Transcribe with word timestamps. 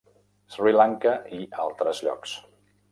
Sri 0.53 0.73
Lanka 0.77 1.13
i 1.41 1.41
"altres 1.67 2.05
llocs". 2.09 2.39